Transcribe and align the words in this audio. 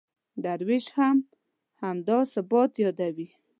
درویش 0.43 0.85
هم 0.97 1.17
همدا 1.81 2.19
ثبات 2.33 2.71
یادوي. 2.83 3.27